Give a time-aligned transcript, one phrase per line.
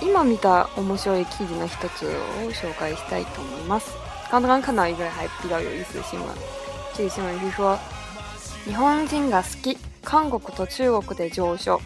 [0.00, 3.90] 今見た面白い記事の一つを紹介したいと思います。
[4.30, 6.28] 刚刚看到一个还比较有意思的新闻，
[6.94, 7.78] 这个新闻是说，
[8.66, 11.80] 日本人が好き、韓国と中国で上昇，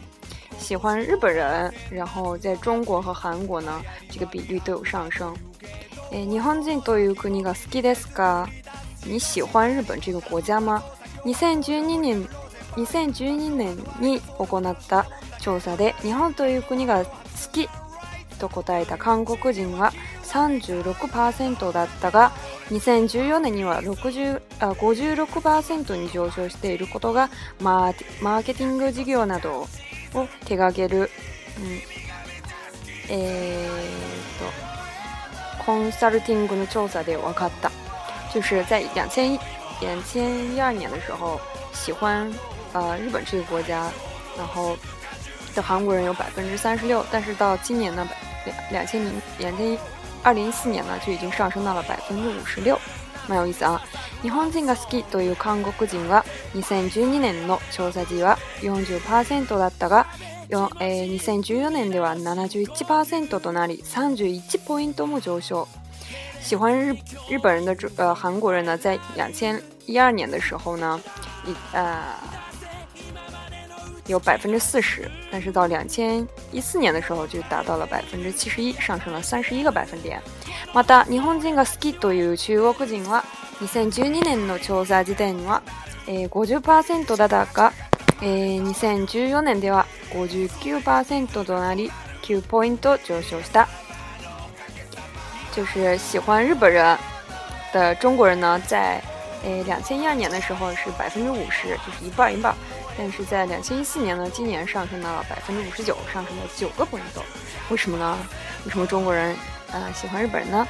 [0.58, 5.34] 喜欢日本人，然后在中国和韩国呢，这个比率都有上升。
[6.12, 8.46] 诶，日本人という国が好きですか？
[9.04, 10.82] 你喜欢日本这个国家吗
[11.24, 12.26] ？2012年
[12.76, 15.06] 2012年に行った
[15.40, 17.10] 調査で日本という国が好
[17.52, 17.68] き
[18.38, 19.92] と答えた韓国人は
[20.28, 22.32] 36%だったが
[22.70, 29.66] 2014年には60あ56%に上昇していることがマーケティング事業などを
[30.44, 31.04] 手掛ける、うん、
[33.14, 37.70] えー、とコンサルティングの調査で分かった。
[38.32, 39.38] 就是在两千
[39.80, 40.20] 两千
[40.52, 41.38] 一二年的时候，
[41.84, 42.30] 喜欢
[42.74, 43.90] 呃日本这个国家，
[44.36, 44.76] 然后
[45.54, 48.06] 的韩国人有百分之三十六，但是到今年呢，
[48.70, 49.78] 两两千零两千
[50.22, 52.78] 二零一四年呢就已经上升到了百分之五十六。
[53.28, 53.78] まあ、おいさ
[54.22, 60.06] 日本人が好きという韓国人は2012年の調査時は40%だったが、
[60.80, 65.68] えー、2014年では71%となり31ポイントも上昇。
[66.48, 70.98] 喜欢日日本人的呃韩国人呢，在两千一二年的时候呢，
[71.44, 72.14] 一呃
[74.08, 80.20] 有百分之四十，但是到两千一四年的时候就达到了百分之七十一，上升了三十一个百分点。
[80.74, 83.22] また、日本人が好きという中国人は、
[83.60, 85.60] 二千十二年の調査時点は、
[86.06, 87.72] え、ーセンだったが、
[88.22, 90.48] え、二千十四年では、五十
[91.44, 91.92] となり、
[92.22, 93.68] 九ポイント上昇した。
[95.54, 96.96] 就是喜欢日本人
[97.74, 99.02] 的中国人呢，在
[99.44, 102.54] 呃两千一二年的时候是百分之五十，就是一半一半。
[102.98, 106.98] 但是在两千一四年呢，今年上升到了百分之五十九，上升了九个 point
[107.70, 108.18] 为什么呢？
[108.64, 109.26] 为什么中国人
[109.72, 110.66] 啊、呃、喜欢日本呢？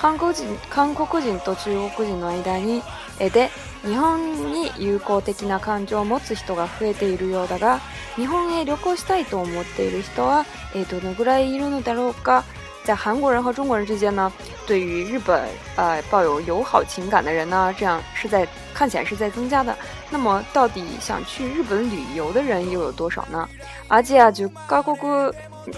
[0.00, 0.42] 韓国人
[0.72, 2.80] 韓国人と中国人の間に
[3.18, 3.48] で
[3.84, 4.18] 日本
[4.52, 7.80] に友好的な感情を持つ人が増えているようだが
[8.16, 12.44] 日本へ旅行したいと思っている人は、えどのぐらいいるのだろうか
[12.84, 14.30] 在韩国人和中国人之间呢，
[14.66, 19.74] 对于日本，呃，抱有友好情感的人呢，这样是在看起来是在增加的。
[20.10, 23.48] 那么，到底想去日本旅游的人又有多少呢？
[23.88, 24.94] 而且啊，十か国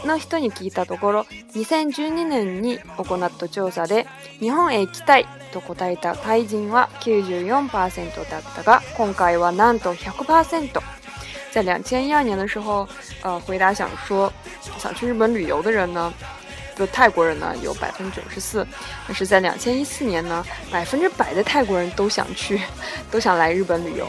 [0.05, 1.25] の人に聞いたところ、
[1.55, 4.05] 二千十二年に行った調査で、
[4.41, 10.69] 日本行きたいと答えたタイ人は九十だったが、今回はなんと百パー
[11.53, 12.87] 在两千一二年的时候，
[13.23, 14.31] 呃，回答想说
[14.77, 16.13] 想去日本旅游的人呢？
[16.77, 18.65] 就泰国人呢有百分之九十四，
[19.09, 22.61] 但是在两千一四年呢，百分之百的泰国人都想去，
[23.11, 24.07] 都想来日本旅游。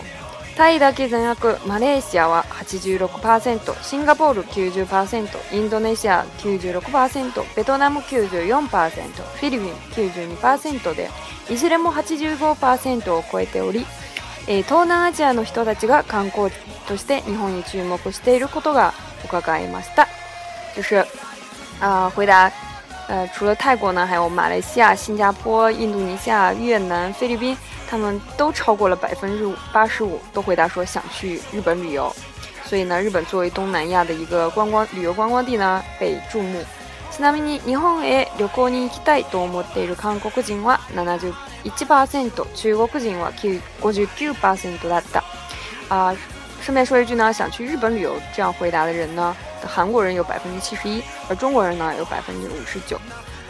[0.58, 8.02] タイだけじゃなく、マレーシアは86%、シンガポール90%、インドネシア96%、ベトナム94%、
[8.32, 11.12] フィリピン92%で、
[11.52, 13.86] いずれも85%を超えており、
[14.48, 16.50] えー、東南アジアの人たちが観光
[16.88, 18.96] として日本に注目していることが
[19.26, 20.08] 伺いました。
[20.76, 21.06] 就是
[21.80, 22.52] 啊，回答，
[23.08, 27.56] 呃，除了泰国呢，还有马来西亚、新加坡、印度尼西亚、越南、菲律宾，
[27.88, 32.14] 他们都超过了百分之八十五，都回答说想去日本旅游。
[32.66, 36.64] 所以呢，日本作为东南亚的一个观光旅游观光地呢，被注目。
[37.16, 41.34] ちなみに、日本へ旅行に行きたいと思っている韓国人は七十
[41.64, 45.22] 一パーセント、中国人は九五十九パだった。
[45.90, 46.14] 啊，
[46.62, 49.36] 顺便说一句呢，想去日本旅游这样回答的人呢。
[49.66, 53.00] 韩国人有百分之七十一，而中国人呢有百分之五十九。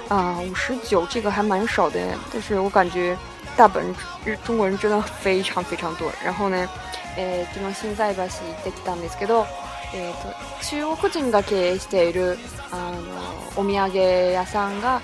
[0.08, 2.00] 啊，五十九这个还蛮少的，
[2.32, 3.18] 但是我感觉
[3.58, 3.94] 大本
[4.24, 6.10] 日中国人真的非常非常多。
[6.24, 6.70] 然后呢，
[7.18, 9.46] えー、昨日新在橋行ってきたんですけど、
[9.94, 10.32] えーと、
[10.62, 12.38] 中国人が経営している
[12.72, 13.98] あのお土産
[14.32, 15.02] 屋さんが、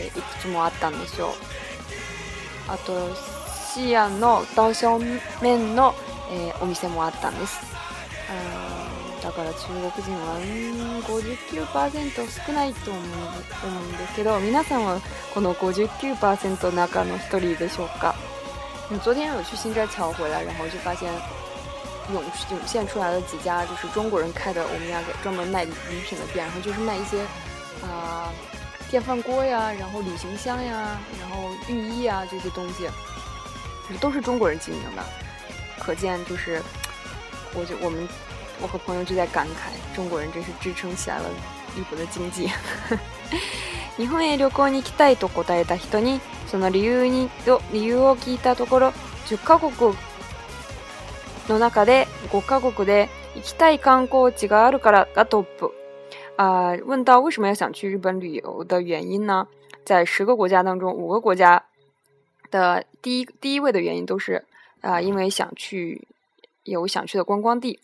[0.00, 1.30] えー、いくつもあったんですよ。
[2.68, 3.08] あと
[3.74, 4.98] 西安の道小
[5.42, 5.94] 麺の、
[6.32, 7.58] えー、お店もあったんです。
[8.30, 8.79] あ
[9.22, 10.40] だから中国人は
[11.06, 14.98] 59%少ないと思うんですけど、皆さんは
[15.34, 18.14] この59%中の一人でしょうか？
[18.90, 21.12] 你昨天有去新街桥回来，然后就发现
[22.14, 22.30] 涌涌
[22.66, 25.70] 现出来了几家就是中国人开的欧米亚专门卖礼
[26.08, 27.20] 品的店，然后就是卖一些
[27.82, 28.32] 啊
[28.90, 32.88] 电饭锅呀，然后旅行箱呀，然后浴衣啊这些东西，
[34.00, 35.02] 都是中国人经营的，
[35.78, 36.62] 可见就是
[37.54, 38.08] 我就我们。
[38.62, 41.24] 我和朋友就在感慨，中国人真是支撑起来了
[41.76, 42.46] 日本的经济。
[43.96, 48.88] 日本へ旅行に行きたいと答えた人にその理由にと理由を聞いたところ
[49.26, 49.72] 10カ国
[51.48, 55.44] の中で五カ国で行きたい観光地があるからだと、
[56.36, 59.46] 啊，问到为什么要想去日本旅游的原因呢？
[59.84, 61.62] 在十个国家当中，五个国家
[62.50, 64.44] 的第一第一位的原因都是
[64.82, 66.06] 啊，因为想去
[66.64, 67.80] 有想去的观光地。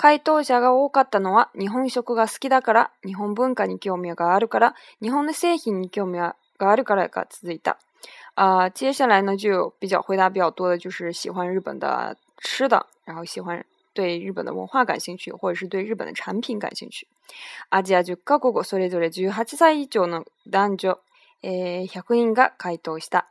[0.00, 7.76] 回答者が多かったのは日本食が好きだから、日本文化に興味があるから、日本の製品に興味があるからが続いた。
[8.34, 13.62] 啊，接下来呢就比较回答比较多的就是喜欢日本的吃的，然后喜欢
[13.92, 17.06] 对日本的文化感兴趣，或者是对日本的产品感兴趣。
[17.68, 20.98] アジア十カ国それぞれ18歳以上の男女
[21.42, 23.26] 100人が回答した。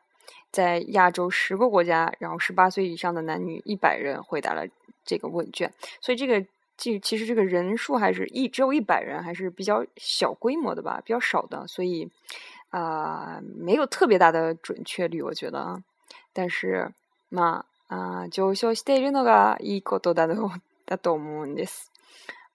[0.51, 4.65] 在亚洲十个国家，然后十八岁以上的男女一百人回答了
[5.03, 6.45] 这个问卷，所以这个。
[6.79, 12.09] 这其实这个人数还是一只有一百人，还是比较小规模的吧，比较少的，所以
[12.69, 15.59] 啊，没有特别大的准确率，我觉得。
[15.59, 15.83] 啊。
[16.31, 16.93] 但是，
[17.27, 18.53] 嘛，啊、就。
[18.53, 18.81] 上昇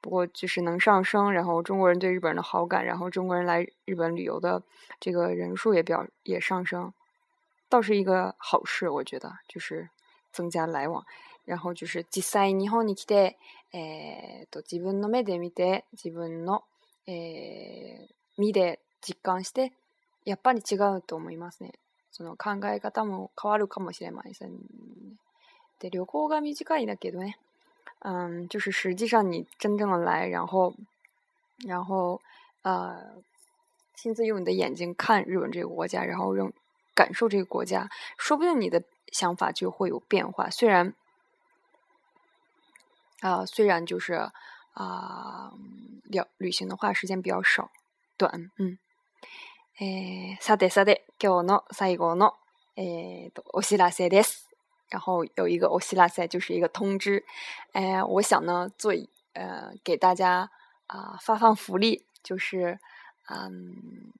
[0.00, 4.62] 不过就是能上升，然后中国人对日本人的好感，然后中国人来日本旅游的
[5.00, 6.92] 这个人数也比较也上升，
[7.70, 9.88] 倒是一个好事，我觉得，就是
[10.30, 11.06] 增加来往，
[11.46, 13.34] 然后就是デザ日本に好て、
[13.76, 16.62] えーと、自分の目で見て自分の、
[17.08, 19.72] えー、身で実感して
[20.24, 21.72] やっぱり違うと思いますね。
[22.12, 24.52] その考え方も変わるかもしれません、
[25.80, 27.36] で旅行が短いだけどね。
[28.02, 30.72] 嗯，就是实际上你真正的来，然后，
[31.66, 32.20] 然后，
[32.62, 33.02] 呃，
[33.96, 36.52] 亲自用你的眼睛看日本这个国家，然后用
[36.94, 40.50] 感受这个国家，说不定你的想法就会有变化。
[40.50, 40.94] 虽然
[43.24, 44.28] 啊，虽然就是
[44.74, 45.50] 啊，
[46.02, 47.70] 旅旅行的话时间比较少，
[48.18, 48.76] 短，嗯，
[49.78, 52.34] 诶，サデサデ、今日の、さ一我弄，
[52.76, 54.42] 诶、オシラセです。
[54.90, 57.24] 然后有一个オシラセ就是一个通知。
[57.72, 58.92] 诶，我想呢，做
[59.32, 60.50] 呃给大家
[60.86, 62.78] 啊发放福利，就是
[63.30, 64.12] 嗯，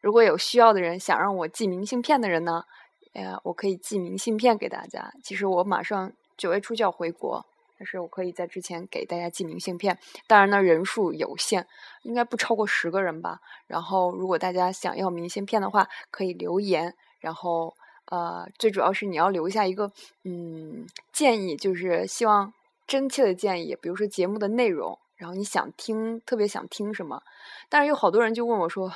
[0.00, 2.64] 如果有需要的人想让我寄明信片的人呢，
[3.12, 5.14] 诶，我可以寄明信片给大家。
[5.22, 7.46] 其实我马上九月初就要回国。
[7.78, 11.66] 但是我可以在之前给大家寄明信片，当然呢，人数有限，
[12.02, 13.40] 应该不超过十个人吧。
[13.66, 16.94] 然后，如果大家想要明信片的话，可以留言。
[17.20, 17.74] 然后，
[18.06, 19.90] 呃，最主要是你要留下一个
[20.24, 22.52] 嗯建议，就是希望
[22.86, 27.22] 真切的建议，比如说节目的内容，然后你想听，特别想听什么。
[27.68, 28.92] 但是有好多人就问我说：“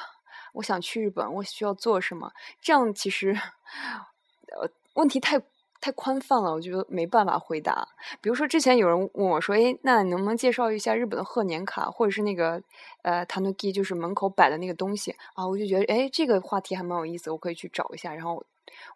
[0.54, 3.30] 我想去日本，我需要做什么？”这样其实，
[4.60, 5.40] 呃，问题太。
[5.86, 7.86] 太宽泛了，我觉得没办法回答。
[8.20, 12.60] 比如说，之前有人问我说：“哎，那你能不能介绍一下日本的贺年卡，或者是那个
[13.02, 18.44] 呃，唐诺基，就是门口摆的那个东西？”啊，我就觉得，哎，这个话题还蛮有意思，我可以去找一下，然后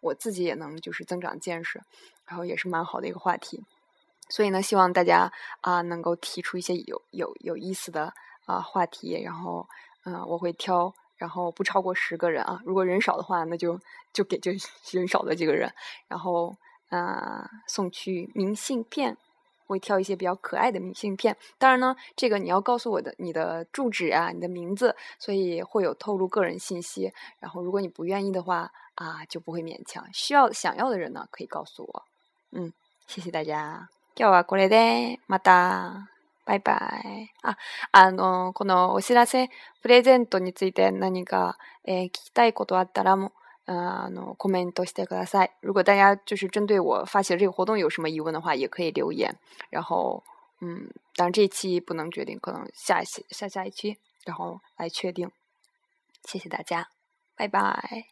[0.01, 1.81] 我自己也能就是增长见识，
[2.25, 3.63] 然后也是蛮好的一个话题。
[4.27, 5.31] 所以呢，希望大家
[5.61, 8.13] 啊能够提出一些有有有意思的
[8.45, 9.65] 啊话题，然后
[10.03, 12.59] 嗯，我会挑，然后不超过十个人啊。
[12.65, 13.79] 如果人少的话，那就
[14.11, 14.51] 就给这
[14.91, 15.71] 人少的几个人，
[16.09, 16.53] 然后。
[16.91, 19.17] 啊，送去明信片，
[19.65, 21.35] 会挑一些比较可爱的明信片。
[21.57, 27.11] 当然呢，这个你要告诉我的你的住址啊，你的名字，所以会有透露个人信息。
[27.39, 30.05] 然后，如果你不愿意的话，啊，就不会勉强。
[30.13, 32.03] 需要想要的人呢，可以告诉我。
[32.51, 32.71] 嗯，
[33.07, 33.87] 谢谢大家。
[34.13, 36.05] 今日はこれでまた
[36.45, 37.29] バイバイ。
[37.43, 37.55] あ、
[37.93, 39.49] あのこのお知らせ
[39.81, 41.57] プレゼントについて何か
[41.87, 43.31] 聞きたいことあったらも。
[43.71, 45.07] 啊那 o c o m m e n t to s e
[45.61, 49.37] 如果大家就是针对我发起的这个活动有什么疑问的话，也可以留言。
[49.69, 50.23] 然后，
[50.59, 55.31] 嗯，当然这一期不能决定，可能下一期、下下一期，然后来确定。
[56.25, 56.89] 谢谢大家，
[57.35, 58.07] 拜拜。